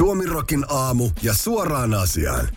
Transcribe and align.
Suomirokin 0.00 0.64
aamu 0.68 1.10
ja 1.22 1.34
suoraan 1.34 1.94
asiaan. 1.94 2.48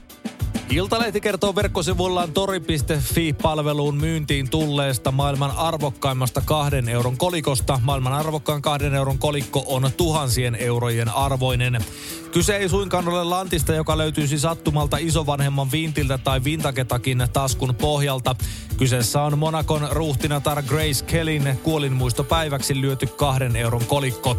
Iltalehti 0.69 1.21
kertoo 1.21 1.55
verkkosivullaan 1.55 2.31
tori.fi-palveluun 2.31 3.95
myyntiin 3.95 4.49
tulleesta 4.49 5.11
maailman 5.11 5.51
arvokkaimmasta 5.57 6.41
kahden 6.45 6.89
euron 6.89 7.17
kolikosta. 7.17 7.79
Maailman 7.83 8.13
arvokkaan 8.13 8.61
kahden 8.61 8.95
euron 8.95 9.17
kolikko 9.17 9.63
on 9.67 9.91
tuhansien 9.97 10.55
eurojen 10.55 11.15
arvoinen. 11.15 11.85
Kyse 12.33 12.57
ei 12.57 12.69
suinkaan 12.69 13.07
ole 13.07 13.23
lantista, 13.23 13.73
joka 13.73 13.97
löytyisi 13.97 14.39
sattumalta 14.39 14.97
isovanhemman 14.97 15.71
vintiltä 15.71 16.17
tai 16.17 16.43
vintaketakin 16.43 17.27
taskun 17.33 17.75
pohjalta. 17.75 18.35
Kyseessä 18.77 19.21
on 19.21 19.37
Monakon 19.37 19.87
ruhtinatar 19.91 20.63
Grace 20.63 21.05
Kellin 21.05 21.59
kuolinmuistopäiväksi 21.63 22.81
lyöty 22.81 23.07
kahden 23.07 23.55
euron 23.55 23.85
kolikko. 23.85 24.37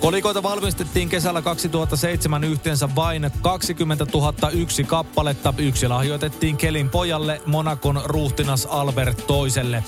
Kolikoita 0.00 0.42
valmistettiin 0.42 1.08
kesällä 1.08 1.42
2007 1.42 2.44
yhteensä 2.44 2.88
vain 2.96 3.30
20 3.42 4.06
001 4.52 4.84
kappaletta. 4.84 5.54
Yksi 5.58 5.88
lahjoitettiin 5.88 6.56
Kelin 6.56 6.90
pojalle, 6.90 7.42
Monakon 7.46 8.00
ruhtinas 8.04 8.66
Albert 8.70 9.26
toiselle. 9.26 9.84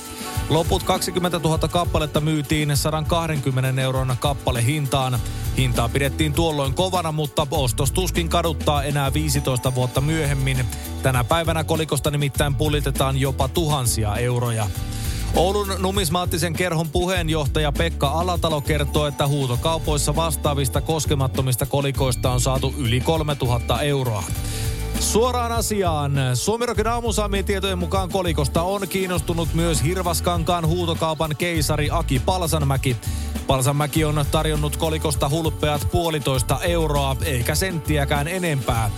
Loput 0.49 0.83
20 0.83 1.39
000 1.39 1.69
kappaletta 1.69 2.21
myytiin 2.21 2.77
120 2.77 3.83
euron 3.83 4.17
kappale 4.21 4.65
hintaan. 4.65 5.19
Hintaa 5.57 5.89
pidettiin 5.89 6.33
tuolloin 6.33 6.75
kovana, 6.75 7.13
mutta 7.13 7.38
ostos 7.51 7.93
tuskin 7.93 8.29
kaduttaa 8.29 8.83
enää 8.83 9.15
15 9.15 9.75
vuotta 9.75 10.01
myöhemmin. 10.01 10.67
Tänä 11.03 11.25
päivänä 11.25 11.65
kolikosta 11.65 12.11
nimittäin 12.11 12.55
pulitetaan 12.55 13.21
jopa 13.21 13.49
tuhansia 13.49 14.17
euroja. 14.17 14.67
Oulun 15.35 15.75
numismaattisen 15.79 16.53
kerhon 16.53 16.89
puheenjohtaja 16.89 17.73
Pekka 17.73 18.09
Alatalo 18.09 18.61
kertoo, 18.61 19.07
että 19.07 19.27
huutokaupoissa 19.27 20.17
vastaavista 20.17 20.81
koskemattomista 20.81 21.67
kolikoista 21.67 22.31
on 22.31 22.41
saatu 22.41 22.75
yli 22.79 23.01
3000 23.01 23.81
euroa. 23.81 24.25
Suoraan 25.01 25.53
asiaan. 25.53 26.13
Suomirokin 26.35 26.87
aamusaamien 26.87 27.45
tietojen 27.45 27.79
mukaan 27.79 28.09
kolikosta 28.09 28.63
on 28.63 28.89
kiinnostunut 28.89 29.55
myös 29.55 29.83
Hirvaskankaan 29.83 30.67
huutokaupan 30.67 31.37
keisari 31.39 31.89
Aki 31.93 32.19
Palsanmäki. 32.19 32.97
Palsanmäki 33.47 34.05
on 34.05 34.25
tarjonnut 34.31 34.77
kolikosta 34.77 35.29
hulppeat 35.29 35.89
puolitoista 35.93 36.61
euroa, 36.61 37.17
eikä 37.25 37.55
senttiäkään 37.55 38.29
enempää. 38.29 38.91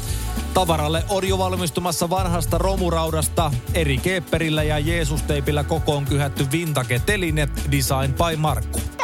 Tavaralle 0.54 1.04
on 1.08 1.28
jo 1.28 1.38
valmistumassa 1.38 2.10
vanhasta 2.10 2.58
romuraudasta 2.58 3.50
eri 3.74 3.98
keepperillä 3.98 4.62
ja 4.62 4.78
Jeesusteipillä 4.78 5.64
kokoon 5.64 6.04
kyhätty 6.04 6.46
vintage 6.52 6.98
teline 7.06 7.48
Design 7.70 8.14
by 8.14 8.36
Markku. 8.36 8.99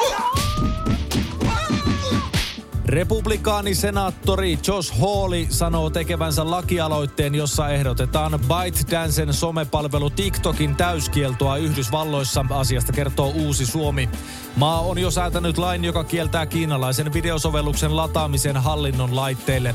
Republikaanisenaattori 2.86 4.58
Josh 4.68 5.00
Hawley 5.00 5.46
sanoo 5.50 5.90
tekevänsä 5.90 6.50
lakialoitteen, 6.50 7.34
jossa 7.34 7.68
ehdotetaan 7.68 8.32
ByteDancen 8.32 9.34
somepalvelu 9.34 10.10
TikTokin 10.10 10.76
täyskieltoa 10.76 11.56
Yhdysvalloissa. 11.56 12.44
Asiasta 12.50 12.92
kertoo 12.92 13.28
Uusi 13.28 13.66
Suomi. 13.66 14.08
Maa 14.56 14.80
on 14.80 14.98
jo 14.98 15.10
säätänyt 15.10 15.58
lain, 15.58 15.84
joka 15.84 16.04
kieltää 16.04 16.46
kiinalaisen 16.46 17.12
videosovelluksen 17.12 17.96
lataamisen 17.96 18.56
hallinnon 18.56 19.16
laitteille. 19.16 19.74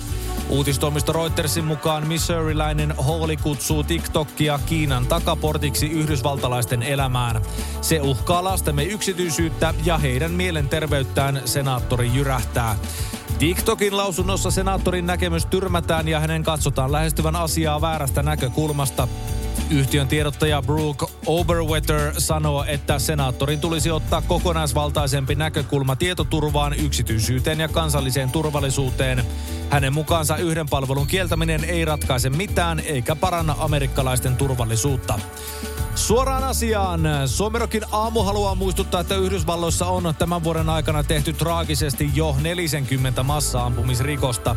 Uutistoimisto 0.50 1.14
Reutersin 1.14 1.66
mukaan 1.66 2.08
missourilainen 2.08 2.94
Hawley 2.98 3.38
kutsuu 3.38 3.84
TikTokia 3.84 4.60
Kiinan 4.66 5.06
takaportiksi 5.06 5.88
yhdysvaltalaisten 5.88 6.84
elämään. 6.84 7.42
Se 7.82 8.02
uhkaa 8.02 8.44
lastemme 8.44 8.84
yksityisyyttä 8.84 9.74
ja 9.86 9.98
heidän 9.98 10.32
mielenterveyttään, 10.32 11.42
senaattori 11.46 12.12
jyrähtää. 12.14 12.76
TikTokin 13.40 13.98
lausunnossa 13.98 14.52
senaattorin 14.52 15.06
näkemys 15.06 15.46
tyrmätään 15.46 16.08
ja 16.08 16.20
hänen 16.20 16.44
katsotaan 16.44 16.92
lähestyvän 16.92 17.36
asiaa 17.36 17.82
väärästä 17.82 18.24
näkökulmasta. 18.24 19.08
Yhtiön 19.72 20.08
tiedottaja 20.08 20.62
Brooke 20.62 21.06
Oberwetter 21.26 22.14
sanoo, 22.18 22.64
että 22.68 23.00
senaattorin 23.00 23.60
tulisi 23.60 23.92
ottaa 23.92 24.22
kokonaisvaltaisempi 24.22 25.36
näkökulma 25.36 25.96
tietoturvaan, 25.96 26.74
yksityisyyteen 26.74 27.60
ja 27.60 27.68
kansalliseen 27.68 28.32
turvallisuuteen. 28.32 29.24
Hänen 29.70 29.94
mukaansa 29.94 30.38
yhden 30.38 30.70
palvelun 30.70 31.08
kieltäminen 31.08 31.64
ei 31.64 31.86
ratkaise 31.86 32.30
mitään 32.30 32.80
eikä 32.80 33.16
paranna 33.16 33.56
amerikkalaisten 33.60 34.36
turvallisuutta. 34.36 35.20
Suoraan 35.96 36.44
asiaan. 36.44 37.02
Suomerokin 37.26 37.82
aamu 37.92 38.24
haluaa 38.24 38.56
muistuttaa, 38.56 39.02
että 39.02 39.16
Yhdysvalloissa 39.16 39.86
on 39.86 40.16
tämän 40.18 40.44
vuoden 40.44 40.70
aikana 40.70 41.04
tehty 41.04 41.34
traagisesti 41.34 42.10
jo 42.14 42.36
40 42.42 43.24
massa-ampumisrikosta. 43.24 44.56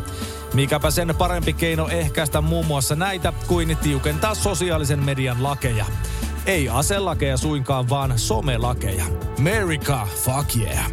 Mikäpä 0.53 0.91
sen 0.91 1.15
parempi 1.17 1.53
keino 1.53 1.87
ehkäistä 1.87 2.41
muun 2.41 2.65
muassa 2.65 2.95
näitä 2.95 3.33
kuin 3.47 3.77
tiukentaa 3.77 4.35
sosiaalisen 4.35 5.03
median 5.03 5.43
lakeja. 5.43 5.85
Ei 6.45 6.69
aselakeja 6.69 7.37
suinkaan, 7.37 7.89
vaan 7.89 8.19
somelakeja. 8.19 9.05
America, 9.39 10.07
fuck 10.23 10.55
yeah. 10.55 10.91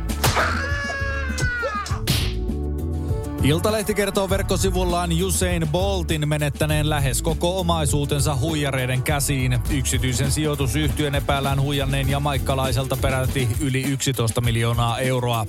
Iltalehti 3.45 3.95
kertoo 3.95 4.31
verkkosivullaan 4.31 5.11
Usain 5.25 5.69
Boltin 5.69 6.29
menettäneen 6.29 6.91
lähes 6.91 7.23
koko 7.23 7.61
omaisuutensa 7.61 8.37
huijareiden 8.37 9.03
käsiin. 9.03 9.59
Yksityisen 9.71 10.31
sijoitusyhtiön 10.31 11.15
epäillään 11.15 11.61
huijanneen 11.61 12.09
jamaikalaiselta 12.09 12.97
peräti 12.97 13.49
yli 13.61 13.83
11 13.83 14.41
miljoonaa 14.41 14.99
euroa. 14.99 15.47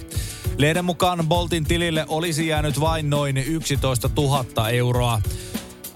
Lehden 0.57 0.85
mukaan 0.85 1.27
Boltin 1.27 1.63
tilille 1.63 2.05
olisi 2.07 2.47
jäänyt 2.47 2.79
vain 2.79 3.09
noin 3.09 3.37
11 3.37 4.09
000 4.17 4.69
euroa. 4.69 5.21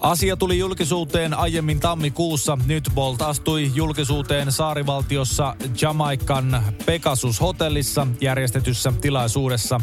Asia 0.00 0.36
tuli 0.36 0.58
julkisuuteen 0.58 1.34
aiemmin 1.34 1.80
tammikuussa. 1.80 2.58
Nyt 2.66 2.90
Bolt 2.94 3.22
astui 3.22 3.70
julkisuuteen 3.74 4.52
saarivaltiossa 4.52 5.56
Jamaikan 5.80 6.62
Pegasus-hotellissa 6.86 8.06
järjestetyssä 8.20 8.92
tilaisuudessa. 9.00 9.80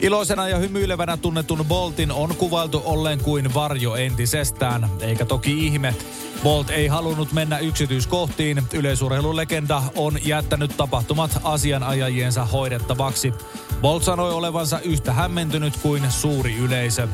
Iloisena 0.00 0.48
ja 0.48 0.58
hymyilevänä 0.58 1.16
tunnetun 1.16 1.64
Boltin 1.68 2.12
on 2.12 2.36
kuvailtu 2.36 2.82
olleen 2.84 3.18
kuin 3.18 3.54
varjo 3.54 3.96
entisestään, 3.96 4.90
eikä 5.00 5.24
toki 5.24 5.66
ihme. 5.66 5.94
Bolt 6.42 6.70
ei 6.70 6.86
halunnut 6.86 7.32
mennä 7.32 7.58
yksityiskohtiin. 7.58 8.62
Yleisurheilulegenda 8.72 9.82
on 9.96 10.18
jättänyt 10.24 10.76
tapahtumat 10.76 11.40
asianajajiensa 11.44 12.44
hoidettavaksi. 12.44 13.34
Bolt 13.80 14.02
sanoi 14.02 14.32
olevansa 14.32 14.80
yhtä 14.80 15.12
hämmentynyt 15.12 15.74
kuin 15.82 16.10
suuri 16.10 16.56
yleisö. 16.56 17.08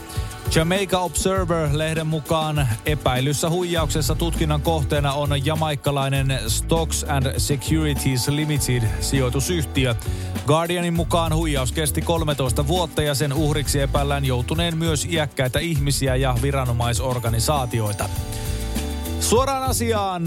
Jamaica 0.55 0.99
Observer-lehden 0.99 2.07
mukaan 2.07 2.69
epäilyssä 2.87 3.51
huijauksessa 3.51 4.15
tutkinnan 4.15 4.63
kohteena 4.63 5.13
on 5.13 5.47
jamaikkalainen 5.47 6.41
Stocks 6.49 7.05
and 7.09 7.39
Securities 7.39 8.29
Limited 8.29 8.83
sijoitusyhtiö. 9.01 9.95
Guardianin 10.47 10.95
mukaan 10.95 11.35
huijaus 11.35 11.73
kesti 11.73 12.03
13 12.03 12.67
vuotta 12.67 13.03
ja 13.03 13.15
sen 13.15 13.33
uhriksi 13.33 13.81
epäillään 13.81 14.25
joutuneen 14.25 14.79
myös 14.79 15.05
iäkkäitä 15.05 15.59
ihmisiä 15.59 16.17
ja 16.17 16.37
viranomaisorganisaatioita. 16.43 18.09
Suoraan 19.21 19.63
asiaan. 19.63 20.23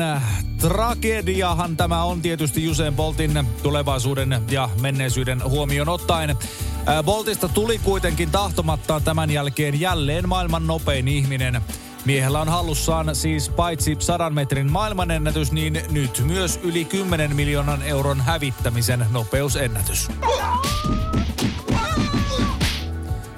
Tragediahan 0.58 1.78
tämä 1.78 2.04
on 2.04 2.22
tietysti 2.22 2.70
Usain 2.70 2.96
Boltin 2.96 3.48
tulevaisuuden 3.64 4.42
ja 4.50 4.70
menneisyyden 4.82 5.44
huomioon 5.44 5.90
ottaen. 5.90 6.38
Boltista 7.04 7.48
tuli 7.48 7.80
kuitenkin 7.80 8.32
tahtomattaan 8.32 9.04
tämän 9.04 9.32
jälkeen 9.32 9.80
jälleen 9.80 10.30
maailman 10.30 10.68
nopein 10.68 11.08
ihminen. 11.08 11.62
Miehellä 12.06 12.42
on 12.42 12.50
hallussaan 12.50 13.16
siis 13.16 13.50
paitsi 13.50 13.98
100 14.00 14.30
metrin 14.30 14.72
maailmanennätys, 14.72 15.52
niin 15.52 15.82
nyt 15.90 16.22
myös 16.26 16.60
yli 16.64 16.86
10 16.86 17.36
miljoonan 17.36 17.82
euron 17.82 18.22
hävittämisen 18.22 19.06
nopeusennätys. 19.12 20.08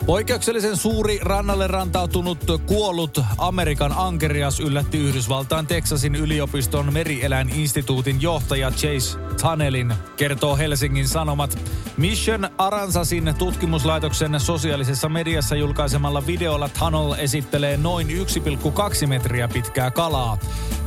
Poikkeuksellisen 0.09 0.78
suuri 0.78 1.20
rannalle 1.22 1.68
rantautunut 1.68 2.40
kuollut 2.66 3.22
Amerikan 3.38 3.94
ankerias 3.97 4.59
yllätti 4.59 4.97
Yhdysvaltain 4.97 5.67
Teksasin 5.67 6.16
yliopiston 6.16 6.94
merieläininstituutin 6.94 8.22
johtaja 8.22 8.72
Chase 8.72 9.20
Tunnelin, 9.41 9.94
kertoo 10.17 10.58
Helsingin 10.58 11.08
Sanomat. 11.08 11.58
Mission 11.97 12.50
Aransasin 12.58 13.35
tutkimuslaitoksen 13.38 14.40
sosiaalisessa 14.40 15.09
mediassa 15.09 15.56
julkaisemalla 15.56 16.28
videolla 16.28 16.70
Tunnel 16.79 17.16
esittelee 17.17 17.78
noin 17.78 18.08
1,2 18.08 19.08
metriä 19.08 19.47
pitkää 19.47 19.91
kalaa. 19.91 20.38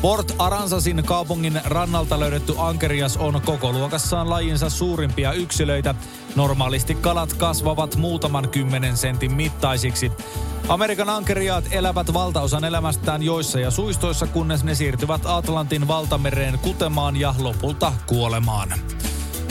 Port 0.02 0.34
Aransasin 0.38 1.02
kaupungin 1.06 1.60
rannalta 1.64 2.20
löydetty 2.20 2.54
ankerias 2.58 3.16
on 3.16 3.42
koko 3.44 3.72
luokassaan 3.72 4.30
lajinsa 4.30 4.70
suurimpia 4.70 5.32
yksilöitä. 5.32 5.94
Normaalisti 6.36 6.94
kalat 6.94 7.32
kasvavat 7.32 7.96
muutaman 7.96 8.48
kymmenen 8.48 8.96
sentin 8.96 9.34
mittaisiksi. 9.34 10.12
Amerikan 10.68 11.08
ankeriaat 11.08 11.64
elävät 11.70 12.12
valtaosan 12.14 12.64
elämästään 12.64 13.22
joissa 13.22 13.60
ja 13.60 13.70
suistoissa, 13.70 14.26
kunnes 14.26 14.64
ne 14.64 14.74
siirtyvät 14.74 15.20
Atlantin 15.24 15.88
valtamereen 15.88 16.58
kutemaan 16.58 17.16
ja 17.16 17.34
lopulta 17.38 17.92
kuolemaan. 18.06 18.74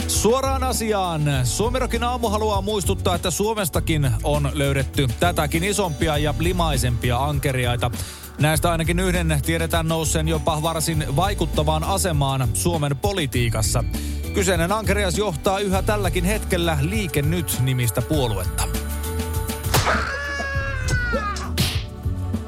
Suoraan 0.08 0.64
asiaan. 0.64 1.22
Suomerokin 1.44 2.04
aamu 2.04 2.28
haluaa 2.28 2.62
muistuttaa, 2.62 3.14
että 3.14 3.30
Suomestakin 3.30 4.10
on 4.24 4.50
löydetty 4.52 5.06
tätäkin 5.20 5.64
isompia 5.64 6.18
ja 6.18 6.34
limaisempia 6.38 7.18
ankeriaita. 7.18 7.90
Näistä 8.40 8.70
ainakin 8.70 8.98
yhden 8.98 9.40
tiedetään 9.46 9.88
nousseen 9.88 10.28
jopa 10.28 10.62
varsin 10.62 11.04
vaikuttavaan 11.16 11.84
asemaan 11.84 12.48
Suomen 12.54 12.96
politiikassa. 12.96 13.84
Kyseinen 14.34 14.72
ankerias 14.72 15.18
johtaa 15.18 15.58
yhä 15.58 15.82
tälläkin 15.82 16.24
hetkellä 16.24 16.78
Liike 16.80 17.22
Nyt-nimistä 17.22 18.02
puoluetta. 18.02 18.81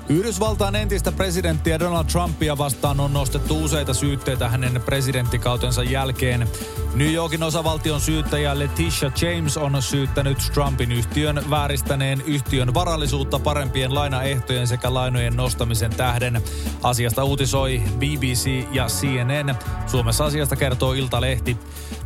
Yhdysvaltain 0.09 0.77
entistä 0.77 1.13
presidenttiä 1.13 1.79
Donald 1.79 2.05
Trumpia 2.05 2.59
vastaan 2.59 3.01
on 3.01 3.13
nostettu 3.13 3.65
useita 3.65 3.95
syytteitä 3.95 4.49
hänen 4.49 4.83
presidenttikautensa 4.85 5.83
jälkeen. 5.83 6.49
New 6.95 7.13
Yorkin 7.13 7.43
osavaltion 7.43 8.01
syyttäjä 8.01 8.59
Letitia 8.59 9.11
James 9.21 9.57
on 9.57 9.83
syyttänyt 9.83 10.39
Trumpin 10.55 10.93
yhtiön 10.93 11.51
vääristäneen 11.51 12.21
yhtiön 12.27 12.75
varallisuutta 12.75 13.39
parempien 13.39 13.95
lainaehtojen 13.95 14.67
sekä 14.67 14.95
lainojen 14.95 15.37
nostamisen 15.37 15.91
tähden. 15.91 16.43
Asiasta 16.83 17.25
uutisoi 17.25 17.83
BBC 17.99 18.65
ja 18.73 18.87
CNN. 18.87 19.55
Suomessa 19.87 20.25
asiasta 20.25 20.57
kertoo 20.57 20.93
Iltalehti. 20.93 21.57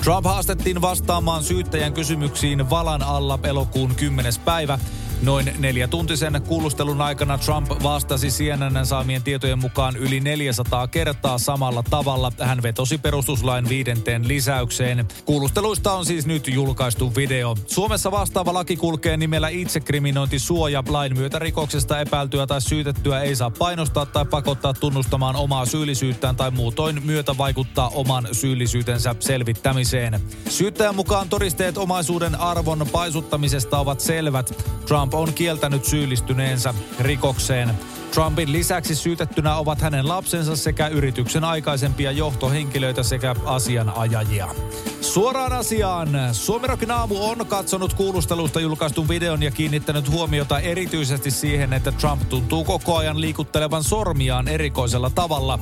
Trump 0.04 0.26
haastettiin 0.26 0.80
vastaamaan 0.80 1.44
syyttäjän 1.44 1.92
kysymyksiin 1.92 2.70
valan 2.70 3.02
alla 3.02 3.38
elokuun 3.42 3.94
10. 3.94 4.32
päivä. 4.44 4.78
Noin 5.22 5.52
neljätuntisen 5.58 6.42
kuulustelun 6.46 7.02
aikana 7.02 7.38
Trump 7.38 7.70
vastasi 7.82 8.28
CNN 8.28 8.86
saamien 8.86 9.22
tietojen 9.22 9.58
mukaan 9.58 9.96
yli 9.96 10.20
400 10.20 10.88
kertaa 10.88 11.38
samalla 11.38 11.82
tavalla. 11.90 12.32
Hän 12.40 12.62
vetosi 12.62 12.98
perustuslain 12.98 13.68
viidenteen 13.68 14.28
lisäykseen. 14.28 15.06
Kuulusteluista 15.24 15.92
on 15.92 16.06
siis 16.06 16.26
nyt 16.26 16.48
julkaistu 16.48 17.12
video. 17.16 17.56
Suomessa 17.66 18.10
vastaava 18.10 18.54
laki 18.54 18.76
kulkee 18.76 19.16
nimellä 19.16 19.48
itsekriminointisuoja. 19.48 20.84
Lain 20.88 21.18
myötä 21.18 21.38
rikoksesta 21.38 22.00
epäiltyä 22.00 22.46
tai 22.46 22.60
syytettyä 22.60 23.20
ei 23.20 23.36
saa 23.36 23.50
painostaa 23.50 24.06
tai 24.06 24.24
pakottaa 24.24 24.74
tunnustamaan 24.74 25.36
omaa 25.36 25.66
syyllisyyttään 25.66 26.36
tai 26.36 26.50
muutoin 26.50 27.06
myötä 27.06 27.38
vaikuttaa 27.38 27.88
oman 27.88 28.28
syyllisyytensä 28.32 29.14
selvittämiseen. 29.20 30.20
Syyttäjän 30.48 30.96
mukaan 30.96 31.28
todisteet 31.28 31.78
omaisuuden 31.78 32.40
arvon 32.40 32.86
paisuttamisesta 32.92 33.78
ovat 33.78 34.00
selvät. 34.00 34.64
Trump 34.86 35.07
Trump 35.08 35.28
on 35.28 35.34
kieltänyt 35.34 35.84
syyllistyneensä 35.84 36.74
rikokseen. 37.00 37.70
Trumpin 38.14 38.52
lisäksi 38.52 38.94
syytettynä 38.94 39.56
ovat 39.56 39.80
hänen 39.80 40.08
lapsensa 40.08 40.56
sekä 40.56 40.88
yrityksen 40.88 41.44
aikaisempia 41.44 42.12
johtohenkilöitä 42.12 43.02
sekä 43.02 43.34
asianajajia. 43.44 44.48
Suoraan 45.00 45.52
asiaan. 45.52 46.08
Suomirokin 46.32 46.90
aamu 46.90 47.30
on 47.30 47.46
katsonut 47.46 47.94
kuulustelusta 47.94 48.60
julkaistun 48.60 49.08
videon 49.08 49.42
ja 49.42 49.50
kiinnittänyt 49.50 50.10
huomiota 50.10 50.60
erityisesti 50.60 51.30
siihen, 51.30 51.72
että 51.72 51.92
Trump 51.92 52.28
tuntuu 52.28 52.64
koko 52.64 52.96
ajan 52.96 53.20
liikuttelevan 53.20 53.84
sormiaan 53.84 54.48
erikoisella 54.48 55.10
tavalla. 55.10 55.58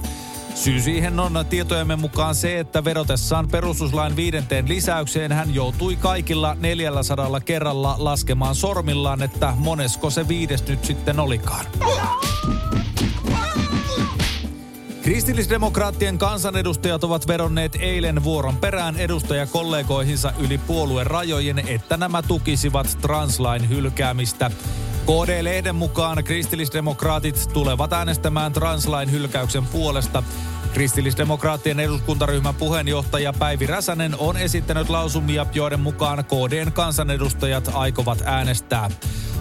Syy 0.57 0.81
siihen 0.81 1.21
on 1.21 1.47
tietojemme 1.51 1.97
mukaan 1.97 2.35
se, 2.35 2.61
että 2.61 2.85
vedotessaan 2.85 3.49
perustuslain 3.49 4.17
viidenteen 4.17 4.69
lisäykseen 4.69 5.33
hän 5.33 5.55
joutui 5.55 5.97
kaikilla 5.97 6.57
400 6.61 7.41
kerralla 7.41 7.97
laskemaan 7.99 8.55
sormillaan, 8.55 9.23
että 9.23 9.53
monesko 9.57 10.11
se 10.11 10.29
viides 10.29 10.69
nyt 10.69 10.85
sitten 10.85 11.21
olikaan. 11.21 11.67
Kristillisdemokraattien 15.03 16.19
kansanedustajat 16.19 17.05
ovat 17.05 17.29
vedonneet 17.29 17.77
eilen 17.81 18.25
vuoron 18.25 18.57
perään 18.57 18.97
edustajakollegoihinsa 18.97 20.33
yli 20.39 20.59
puolueen 20.59 21.07
rajojen, 21.07 21.59
että 21.59 21.97
nämä 21.97 22.23
tukisivat 22.23 22.99
translain 23.01 23.69
hylkäämistä. 23.69 24.51
KD-lehden 25.07 25.75
mukaan 25.75 26.25
kristillisdemokraatit 26.25 27.49
tulevat 27.53 27.93
äänestämään 27.93 28.53
translain 28.53 29.11
hylkäyksen 29.11 29.67
puolesta. 29.67 30.23
Kristillisdemokraattien 30.75 31.81
eduskuntaryhmän 31.81 32.55
puheenjohtaja 32.55 33.33
Päivi 33.33 33.67
Räsänen 33.67 34.17
on 34.19 34.37
esittänyt 34.37 34.89
lausumia, 34.89 35.47
joiden 35.55 35.81
mukaan 35.81 36.25
KDn 36.25 36.73
kansanedustajat 36.73 37.71
aikovat 37.75 38.23
äänestää. 38.25 38.91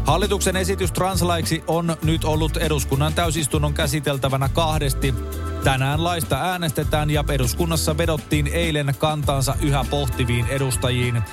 Hallituksen 0.04 0.56
esitys 0.56 0.92
translaiksi 0.92 1.64
on 1.68 1.98
nyt 2.04 2.24
ollut 2.24 2.58
eduskunnan 2.58 3.14
täysistunnon 3.14 3.74
käsiteltävänä 3.74 4.50
kahdesti. 4.50 5.16
Tänään 5.64 6.04
laista 6.04 6.42
äänestetään 6.42 7.10
ja 7.10 7.24
eduskunnassa 7.30 7.98
vedottiin 7.98 8.48
eilen 8.48 8.96
kantansa 9.00 9.56
yhä 9.62 9.86
pohtiviin 9.90 10.48
edustajiin. 10.48 11.24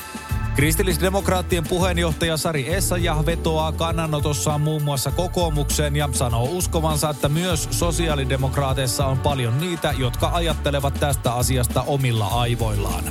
Kristillisdemokraattien 0.57 1.69
puheenjohtaja 1.69 2.37
Sari 2.37 2.75
Essayah 2.75 3.27
vetoaa 3.27 3.73
kannanotossaan 3.73 4.61
muun 4.61 4.83
muassa 4.83 5.11
kokoomukseen 5.11 5.97
ja 5.97 6.09
sanoo 6.13 6.45
uskovansa, 6.45 7.11
että 7.11 7.29
myös 7.29 7.69
sosiaalidemokraateissa 7.71 9.07
on 9.07 9.19
paljon 9.19 9.61
niitä, 9.61 9.95
jotka 9.99 10.31
ajattelevat 10.33 10.95
tästä 10.95 11.35
asiasta 11.35 11.83
omilla 11.83 12.27
aivoillaan. 12.27 13.05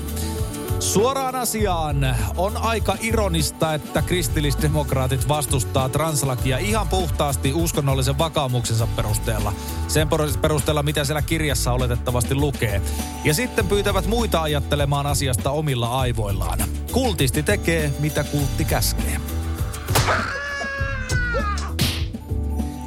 Suoraan 0.79 1.35
asiaan 1.35 2.15
on 2.37 2.57
aika 2.57 2.95
ironista, 3.01 3.73
että 3.73 4.01
kristillisdemokraatit 4.01 5.27
vastustaa 5.27 5.89
translakia 5.89 6.57
ihan 6.57 6.87
puhtaasti 6.87 7.53
uskonnollisen 7.53 8.17
vakaumuksensa 8.17 8.87
perusteella. 8.87 9.53
Sen 9.87 10.07
perusteella, 10.41 10.83
mitä 10.83 11.03
siellä 11.03 11.21
kirjassa 11.21 11.71
oletettavasti 11.71 12.35
lukee. 12.35 12.81
Ja 13.23 13.33
sitten 13.33 13.67
pyytävät 13.67 14.05
muita 14.05 14.41
ajattelemaan 14.41 15.05
asiasta 15.05 15.51
omilla 15.51 15.99
aivoillaan. 15.99 16.59
Kultisti 16.91 17.43
tekee, 17.43 17.93
mitä 17.99 18.23
kultti 18.23 18.65
käskee. 18.65 19.21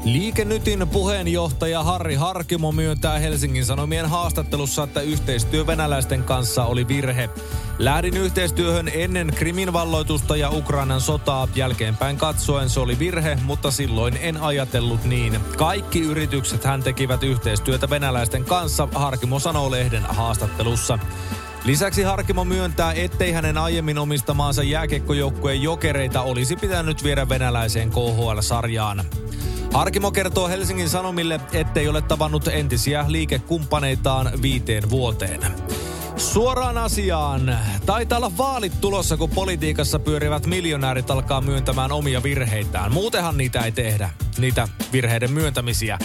Liikennytin 0.04 0.88
puheenjohtaja 0.88 1.82
Harri 1.82 2.14
Harkimo 2.14 2.72
myöntää 2.72 3.18
Helsingin 3.18 3.64
Sanomien 3.64 4.06
haastattelussa, 4.06 4.82
että 4.82 5.00
yhteistyö 5.00 5.66
venäläisten 5.66 6.22
kanssa 6.22 6.64
oli 6.64 6.88
virhe. 6.88 7.30
Lähdin 7.78 8.16
yhteistyöhön 8.16 8.90
ennen 8.94 9.32
Krimin 9.34 9.72
valloitusta 9.72 10.36
ja 10.36 10.50
Ukrainan 10.50 11.00
sotaa. 11.00 11.48
Jälkeenpäin 11.54 12.16
katsoen 12.16 12.68
se 12.68 12.80
oli 12.80 12.98
virhe, 12.98 13.38
mutta 13.44 13.70
silloin 13.70 14.18
en 14.20 14.36
ajatellut 14.36 15.04
niin. 15.04 15.40
Kaikki 15.56 16.00
yritykset 16.00 16.64
hän 16.64 16.82
tekivät 16.82 17.22
yhteistyötä 17.22 17.90
venäläisten 17.90 18.44
kanssa, 18.44 18.88
Harkimo 18.94 19.38
sanoo 19.38 19.70
lehden 19.70 20.02
haastattelussa. 20.02 20.98
Lisäksi 21.64 22.02
Harkimo 22.02 22.44
myöntää, 22.44 22.92
ettei 22.92 23.32
hänen 23.32 23.58
aiemmin 23.58 23.98
omistamaansa 23.98 24.62
jääkekkojoukkueen 24.62 25.62
jokereita 25.62 26.22
olisi 26.22 26.56
pitänyt 26.56 27.04
viedä 27.04 27.28
venäläiseen 27.28 27.90
KHL-sarjaan. 27.90 29.04
Harkimo 29.72 30.10
kertoo 30.10 30.48
Helsingin 30.48 30.88
Sanomille, 30.88 31.40
ettei 31.52 31.88
ole 31.88 32.02
tavannut 32.02 32.48
entisiä 32.48 33.04
liikekumppaneitaan 33.08 34.30
viiteen 34.42 34.90
vuoteen. 34.90 35.40
Suoraan 36.16 36.78
asiaan. 36.78 37.58
Taitaa 37.86 38.18
olla 38.18 38.36
vaalit 38.38 38.80
tulossa, 38.80 39.16
kun 39.16 39.30
politiikassa 39.30 39.98
pyörivät 39.98 40.46
miljonäärit 40.46 41.10
alkaa 41.10 41.40
myöntämään 41.40 41.92
omia 41.92 42.22
virheitään. 42.22 42.92
Muutenhan 42.92 43.36
niitä 43.36 43.60
ei 43.60 43.72
tehdä, 43.72 44.10
niitä 44.38 44.68
virheiden 44.92 45.32
myöntämisiä. 45.32 45.98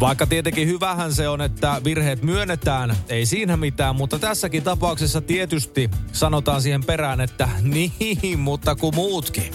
Vaikka 0.00 0.26
tietenkin 0.26 0.68
hyvähän 0.68 1.12
se 1.12 1.28
on, 1.28 1.40
että 1.40 1.80
virheet 1.84 2.22
myönnetään, 2.22 2.96
ei 3.08 3.26
siinä 3.26 3.56
mitään, 3.56 3.96
mutta 3.96 4.18
tässäkin 4.18 4.62
tapauksessa 4.62 5.20
tietysti 5.20 5.90
sanotaan 6.12 6.62
siihen 6.62 6.84
perään, 6.84 7.20
että 7.20 7.48
niin, 7.62 8.38
mutta 8.38 8.74
kuin 8.74 8.94
muutkin. 8.94 9.52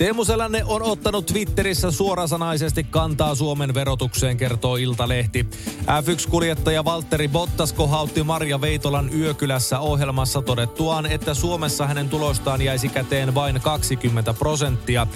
Teemu 0.00 0.24
Selänne 0.24 0.64
on 0.64 0.82
ottanut 0.82 1.26
Twitterissä 1.26 1.90
suorasanaisesti 1.90 2.84
kantaa 2.84 3.34
Suomen 3.34 3.74
verotukseen, 3.74 4.36
kertoo 4.36 4.76
Iltalehti. 4.76 5.46
F1-kuljettaja 5.82 6.84
Valtteri 6.84 7.28
Bottas 7.28 7.72
kohautti 7.72 8.22
Marja 8.22 8.60
Veitolan 8.60 9.10
Yökylässä 9.14 9.78
ohjelmassa 9.78 10.42
todettuaan, 10.42 11.06
että 11.06 11.34
Suomessa 11.34 11.86
hänen 11.86 12.08
tulostaan 12.08 12.62
jäisi 12.62 12.88
käteen 12.88 13.34
vain 13.34 13.60
20 13.60 14.34
prosenttia. 14.34 15.06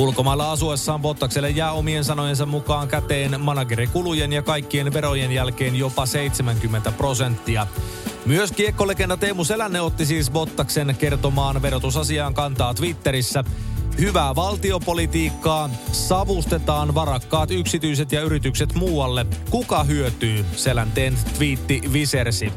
Ulkomailla 0.00 0.52
asuessaan 0.52 1.00
Bottakselle 1.00 1.50
jää 1.50 1.72
omien 1.72 2.04
sanojensa 2.04 2.46
mukaan 2.46 2.88
käteen 2.88 3.40
managerikulujen 3.40 4.32
ja 4.32 4.42
kaikkien 4.42 4.92
verojen 4.92 5.32
jälkeen 5.32 5.76
jopa 5.76 6.06
70 6.06 6.92
prosenttia. 6.92 7.66
Myös 8.26 8.52
kiekkolegenda 8.52 9.16
Teemu 9.16 9.44
Selänne 9.44 9.80
otti 9.80 10.06
siis 10.06 10.30
Bottaksen 10.30 10.96
kertomaan 10.98 11.62
verotusasiaan 11.62 12.34
kantaa 12.34 12.74
Twitterissä. 12.74 13.44
Hyvää 13.98 14.34
valtiopolitiikkaa, 14.34 15.70
savustetaan 15.92 16.94
varakkaat 16.94 17.50
yksityiset 17.50 18.12
ja 18.12 18.22
yritykset 18.22 18.74
muualle. 18.74 19.26
Kuka 19.50 19.84
hyötyy? 19.84 20.44
Selänteen 20.56 21.18
twiitti 21.38 21.82
visersi. 21.92 22.52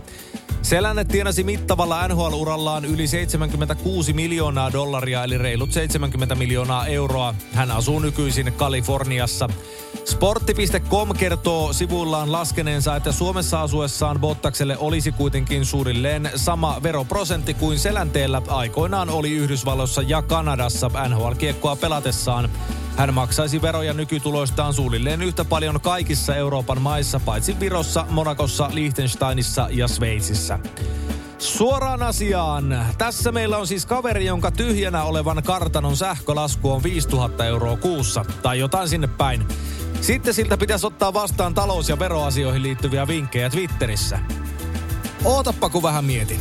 Selänne 0.64 1.06
tienasi 1.06 1.44
mittavalla 1.44 2.08
NHL-urallaan 2.08 2.86
yli 2.86 3.08
76 3.08 4.14
miljoonaa 4.14 4.74
dollaria, 4.74 5.24
eli 5.24 5.38
reilut 5.38 5.72
70 5.72 6.36
miljoonaa 6.36 6.86
euroa. 6.88 7.36
Hän 7.54 7.72
asuu 7.72 8.00
nykyisin 8.00 8.54
Kaliforniassa. 8.54 9.50
Sportti.com 10.06 11.10
kertoo 11.18 11.74
sivuillaan 11.74 12.32
laskeneensa, 12.32 12.96
että 12.96 13.12
Suomessa 13.12 13.62
asuessaan 13.62 14.20
Bottakselle 14.20 14.78
olisi 14.78 15.12
kuitenkin 15.12 15.66
suurilleen 15.66 16.30
sama 16.36 16.80
veroprosentti 16.84 17.54
kuin 17.54 17.80
Selänteellä 17.80 18.42
aikoinaan 18.48 19.10
oli 19.10 19.32
Yhdysvalloissa 19.32 20.02
ja 20.02 20.22
Kanadassa 20.22 20.92
NHL-kiekkoa 21.10 21.76
pelatessaan. 21.76 22.50
Hän 22.98 23.14
maksaisi 23.14 23.62
veroja 23.62 23.94
nykytuloistaan 23.94 24.74
suunnilleen 24.74 25.22
yhtä 25.22 25.46
paljon 25.46 25.82
kaikissa 25.82 26.36
Euroopan 26.36 26.82
maissa, 26.82 27.20
paitsi 27.20 27.60
Virossa, 27.60 28.06
Monakossa, 28.10 28.70
Liechtensteinissa 28.74 29.68
ja 29.72 29.88
Sveitsissä. 29.88 30.60
Suoraan 31.38 32.04
asiaan. 32.04 32.86
Tässä 32.98 33.32
meillä 33.32 33.58
on 33.58 33.68
siis 33.68 33.86
kaveri, 33.86 34.26
jonka 34.26 34.52
tyhjänä 34.52 35.04
olevan 35.04 35.44
kartanon 35.44 35.98
sähkölasku 35.98 36.72
on 36.72 36.84
5000 36.84 37.46
euroa 37.46 37.78
kuussa. 37.78 38.26
Tai 38.42 38.60
jotain 38.60 38.90
sinne 38.90 39.08
päin. 39.08 39.46
Sitten 40.02 40.34
siltä 40.34 40.58
pitäisi 40.58 40.88
ottaa 40.88 41.14
vastaan 41.14 41.54
talous- 41.54 41.90
ja 41.90 42.00
veroasioihin 42.00 42.64
liittyviä 42.64 43.08
vinkkejä 43.08 43.50
Twitterissä. 43.50 44.20
Ootappa 45.26 45.70
kun 45.70 45.84
vähän 45.84 46.06
mietin. 46.06 46.40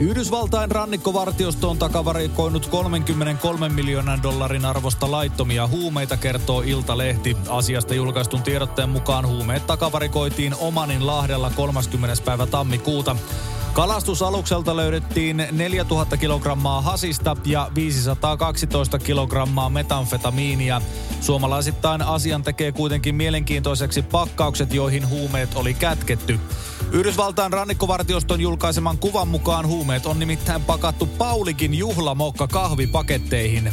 Yhdysvaltain 0.00 0.70
rannikkovartiosto 0.70 1.70
on 1.70 1.78
takavarikoinut 1.78 2.66
33 2.66 3.68
miljoonan 3.68 4.22
dollarin 4.22 4.64
arvosta 4.64 5.10
laittomia 5.10 5.66
huumeita, 5.66 6.16
kertoo 6.16 6.62
Iltalehti. 6.66 7.36
Asiasta 7.48 7.94
julkaistun 7.94 8.42
tiedotteen 8.42 8.88
mukaan 8.88 9.26
huumeet 9.26 9.66
takavarikoitiin 9.66 10.54
Omanin 10.58 11.06
lahdella 11.06 11.50
30. 11.56 12.22
päivä 12.24 12.46
tammikuuta. 12.46 13.16
Kalastusalukselta 13.74 14.76
löydettiin 14.76 15.46
4000 15.52 16.16
kilogrammaa 16.16 16.80
hasista 16.80 17.36
ja 17.46 17.70
512 17.74 18.98
kilogrammaa 18.98 19.70
metanfetamiinia. 19.70 20.82
Suomalaisittain 21.20 22.02
asian 22.02 22.42
tekee 22.42 22.72
kuitenkin 22.72 23.14
mielenkiintoiseksi 23.14 24.02
pakkaukset, 24.02 24.74
joihin 24.74 25.08
huumeet 25.08 25.54
oli 25.54 25.74
kätketty. 25.74 26.40
Yhdysvaltain 26.92 27.52
rannikkovartioston 27.52 28.40
julkaiseman 28.40 28.98
kuvan 28.98 29.28
mukaan 29.28 29.66
huumeet 29.66 30.06
on 30.06 30.18
nimittäin 30.18 30.62
pakattu 30.62 31.06
Paulikin 31.06 31.74
juhlamokka 31.74 32.48
kahvipaketteihin. 32.48 33.72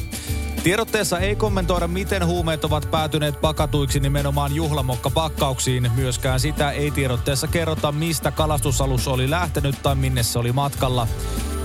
Tiedotteessa 0.63 1.19
ei 1.19 1.35
kommentoida, 1.35 1.87
miten 1.87 2.25
huumeet 2.25 2.65
ovat 2.65 2.91
päätyneet 2.91 3.41
pakatuiksi 3.41 3.99
nimenomaan 3.99 4.55
juhlamokkapakkauksiin. 4.55 5.91
Myöskään 5.95 6.39
sitä 6.39 6.71
ei 6.71 6.91
tiedotteessa 6.91 7.47
kerrota, 7.47 7.91
mistä 7.91 8.31
kalastusalus 8.31 9.07
oli 9.07 9.29
lähtenyt 9.29 9.75
tai 9.83 9.95
minne 9.95 10.23
se 10.23 10.39
oli 10.39 10.51
matkalla. 10.51 11.07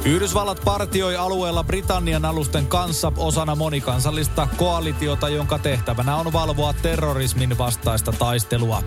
Yhdysvallat 0.04 0.60
partioi 0.64 1.16
alueella 1.16 1.64
Britannian 1.64 2.24
alusten 2.24 2.66
kanssa 2.66 3.12
osana 3.16 3.54
monikansallista 3.54 4.48
koalitiota, 4.56 5.28
jonka 5.28 5.58
tehtävänä 5.58 6.16
on 6.16 6.32
valvoa 6.32 6.72
terrorismin 6.72 7.58
vastaista 7.58 8.12
taistelua. 8.12 8.82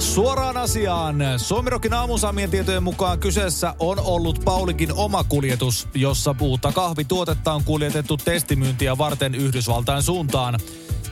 Suoraan 0.00 0.56
asiaan. 0.56 1.16
Suomirokin 1.36 1.94
aamusamien 1.94 2.50
tietojen 2.50 2.82
mukaan 2.82 3.18
kyseessä 3.18 3.74
on 3.78 3.98
ollut 3.98 4.40
Paulikin 4.44 4.92
oma 4.92 5.24
kuljetus, 5.24 5.88
jossa 5.94 6.34
puuta 6.34 6.72
kahvituotetta 6.72 7.52
on 7.52 7.64
kuljetettu 7.64 8.16
testimyyntiä 8.16 8.98
varten 8.98 9.34
Yhdysvaltain 9.34 10.02
suuntaan. 10.02 10.60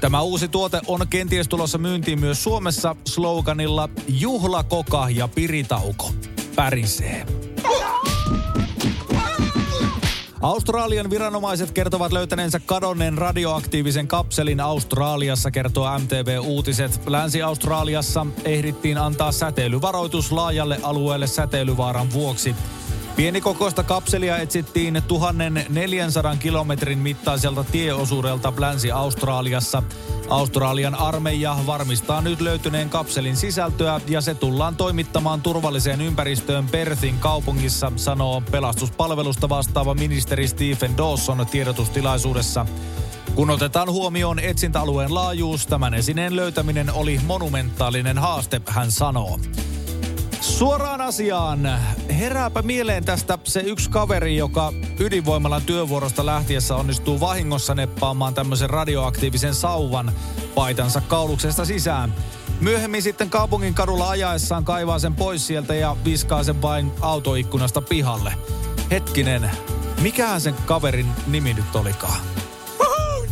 Tämä 0.01 0.21
uusi 0.21 0.49
tuote 0.49 0.81
on 0.87 1.09
kenties 1.11 1.49
tulossa 1.49 1.79
myyntiin 1.79 2.21
myös 2.21 2.45
Suomessa 2.45 2.97
sloganilla 3.09 3.89
Juhla, 4.09 4.63
koka 4.63 5.11
ja 5.11 5.29
piritauko. 5.29 6.13
Pärisee. 6.57 7.27
Australian 10.41 11.11
viranomaiset 11.11 11.71
kertovat 11.71 12.13
löytäneensä 12.13 12.61
kadonneen 12.61 13.19
radioaktiivisen 13.19 14.09
kapselin 14.09 14.61
Australiassa, 14.61 15.51
kertoo 15.51 15.99
MTV 15.99 16.39
Uutiset. 16.43 17.01
Länsi-Australiassa 17.07 18.27
ehdittiin 18.45 18.99
antaa 18.99 19.33
säteilyvaroitus 19.33 20.33
laajalle 20.33 20.79
alueelle 20.83 21.27
säteilyvaaran 21.27 22.13
vuoksi. 22.13 22.55
Pienikokoista 23.17 23.83
kapselia 23.83 24.39
etsittiin 24.39 25.03
1400 25.09 26.37
kilometrin 26.37 26.99
mittaiselta 26.99 27.65
tieosuudelta 27.65 28.53
Länsi-Australiassa. 28.59 29.83
Australian 30.31 30.95
armeija 30.95 31.57
varmistaa 31.67 32.21
nyt 32.21 32.41
löytyneen 32.41 32.91
kapselin 32.91 33.37
sisältöä 33.37 34.01
ja 34.09 34.21
se 34.21 34.35
tullaan 34.35 34.77
toimittamaan 34.77 35.41
turvalliseen 35.41 36.01
ympäristöön 36.01 36.67
Perthin 36.67 37.19
kaupungissa, 37.19 37.93
sanoo 37.97 38.43
pelastuspalvelusta 38.51 39.49
vastaava 39.49 39.95
ministeri 39.95 40.49
Stephen 40.49 40.97
Dawson 40.97 41.47
tiedotustilaisuudessa. 41.51 42.67
Kun 43.35 43.51
otetaan 43.51 43.91
huomioon 43.91 44.39
etsintäalueen 44.39 45.15
laajuus, 45.15 45.67
tämän 45.67 45.95
esineen 45.95 46.37
löytäminen 46.37 46.93
oli 46.93 47.21
monumentaalinen 47.27 48.19
haaste, 48.19 48.61
hän 48.67 48.91
sanoo. 48.91 49.41
Suoraan 50.49 51.01
asiaan. 51.01 51.79
Herääpä 52.11 52.63
mieleen 52.63 53.05
tästä 53.05 53.39
se 53.45 53.61
yksi 53.61 53.91
kaveri, 53.91 54.37
joka 54.37 54.73
ydinvoimalan 55.01 55.63
työvuorosta 55.63 56.27
lähtiessä 56.27 56.77
onnistuu 56.77 57.21
vahingossa 57.21 57.75
neppaamaan 57.75 58.35
tämmöisen 58.35 58.71
radioaktiivisen 58.71 59.55
sauvan 59.55 60.13
paitansa 60.55 61.01
kauluksesta 61.01 61.65
sisään. 61.65 62.15
Myöhemmin 62.61 63.03
sitten 63.03 63.31
kaupungin 63.31 63.75
kadulla 63.75 64.11
ajaessaan 64.11 64.65
kaivaa 64.65 64.99
sen 64.99 65.15
pois 65.15 65.47
sieltä 65.47 65.75
ja 65.75 65.97
viskaa 66.05 66.45
sen 66.45 66.63
vain 66.63 66.93
autoikkunasta 67.01 67.83
pihalle. 67.83 68.33
Hetkinen, 68.91 69.51
mikähän 70.01 70.41
sen 70.41 70.55
kaverin 70.67 71.07
nimi 71.27 71.55
nyt 71.55 71.77
olikaan? 71.77 72.21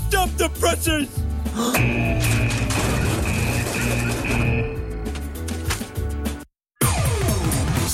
Stop 0.09 0.31
the 0.37 0.51
presses! 0.61 1.09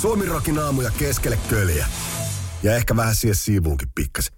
Suomi 0.02 0.26
rokin 0.26 0.58
aamuja 0.58 0.90
keskelle 0.98 1.38
köljä. 1.48 1.86
Ja 2.62 2.76
ehkä 2.76 2.96
vähän 2.96 3.14
siihen 3.14 3.36
siivuunkin 3.36 3.88
pikkasen. 3.94 4.34